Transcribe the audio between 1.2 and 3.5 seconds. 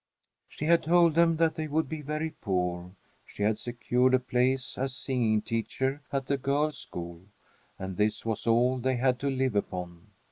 that they would be very poor. She